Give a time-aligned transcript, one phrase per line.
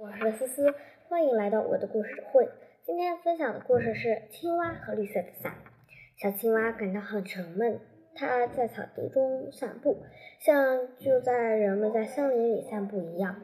[0.00, 0.74] 我是思思，
[1.10, 2.48] 欢迎来到我的故事会。
[2.86, 5.52] 今天分享的故事是《青蛙和绿色的伞》。
[6.16, 7.78] 小青蛙感到很沉闷，
[8.14, 9.98] 它在草地中散步，
[10.38, 13.42] 像就在人们在森林里散步一样。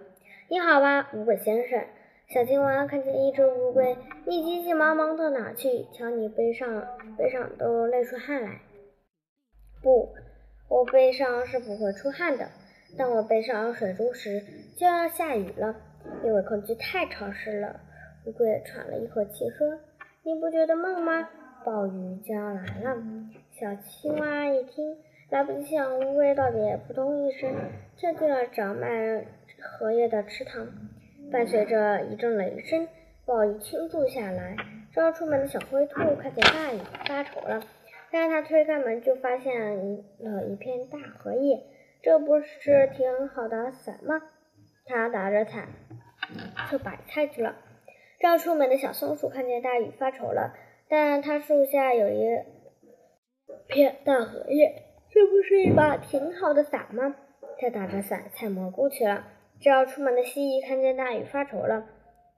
[0.49, 1.85] 你好吧，乌龟先生。
[2.29, 3.95] 小青蛙看见一只乌龟，
[4.25, 5.85] 你急急忙忙到哪去？
[5.93, 6.89] 瞧你背上
[7.19, 8.63] 背上都累出汗来。
[9.83, 10.09] 不，
[10.71, 12.49] 我背上是不会出汗的。
[12.97, 14.43] 当我背上水珠时，
[14.75, 15.77] 就要下雨了。
[16.25, 17.81] 因为空气太潮湿了，
[18.25, 19.79] 乌龟喘了一口气说
[20.25, 21.29] ：“你不觉得闷吗？
[21.65, 22.97] 暴雨就要来了。”
[23.53, 24.97] 小青蛙一听，
[25.31, 27.55] 来不及向乌龟道别，扑通一声
[27.97, 29.25] 跳进了长满
[29.61, 30.67] 荷叶的池塘。
[31.31, 32.87] 伴随着一阵雷声，
[33.25, 34.57] 暴雨倾注下来。
[34.93, 37.63] 正要出门的小灰兔看见大雨，发愁了。
[38.11, 41.63] 但是他推开门，就发现一了一片大荷叶。
[42.03, 44.23] 这不是挺好的伞吗？
[44.87, 45.67] 他打着伞。
[46.71, 47.57] 就白菜去了。
[48.19, 50.55] 正出门的小松鼠看见大雨发愁了，
[50.89, 52.25] 但它树下有一
[53.69, 57.15] 片大荷叶，这不是一把挺好的伞吗？
[57.59, 59.25] 它打着伞采蘑菇去了。
[59.61, 61.87] 正要出门的蜥蜴看见大雨发愁了，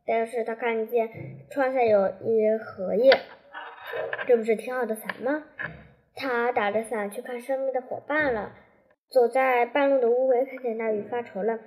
[0.06, 1.10] 但是它看见
[1.50, 3.12] 窗下有一荷叶，
[4.26, 5.44] 这不是挺好的伞吗？
[6.14, 8.52] 它打着伞去看生命的伙伴了。
[9.10, 11.58] 走在半路的乌龟看见大雨发愁了。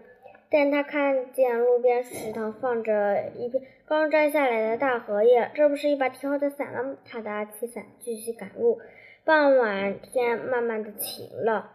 [0.51, 6.97] 但他看见路边池塘放着一片刚摘下来的大荷叶，这不是一把挺好的伞吗？
[7.05, 8.81] 他打起伞继续赶路。
[9.23, 11.71] 傍晚天慢慢的晴了，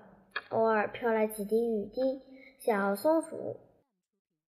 [0.50, 2.20] 偶尔飘来几滴雨滴。
[2.58, 3.56] 小松鼠、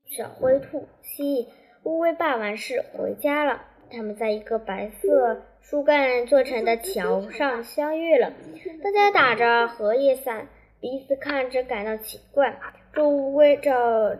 [0.05, 1.47] 小灰兔、蜥蜴、
[1.85, 3.63] 乌龟办完事回家了。
[3.91, 8.33] 他们在一个白色树干做成的桥上相遇了。
[8.83, 10.49] 大家打着荷叶伞，
[10.81, 12.59] 彼此看着感到奇怪。
[12.93, 14.19] 这乌龟，这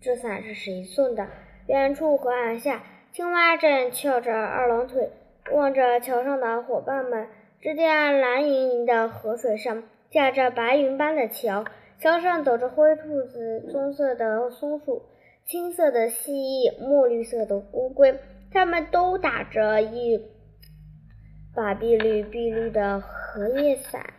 [0.00, 1.28] 这伞是谁送的？
[1.66, 5.10] 远处河岸下，青蛙正翘着二郎腿，
[5.52, 7.28] 望着桥上的伙伴们。
[7.60, 11.64] 只见蓝盈盈的河水上架着白云般的桥，
[11.98, 15.02] 桥上走着灰兔子、棕色的松鼠、
[15.44, 18.18] 青色的蜥蜴、墨绿色的乌龟，
[18.52, 20.24] 它们都打着一
[21.54, 24.14] 把碧绿碧绿的荷叶伞。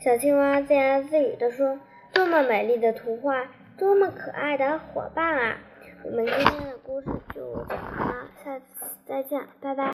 [0.00, 1.76] 小青蛙自言自语地说
[2.14, 5.56] ：“多么美丽的图画，多么可爱的伙伴啊！”
[6.04, 8.64] 我们今天的故事就讲完了，下次
[9.04, 9.84] 再见，拜拜。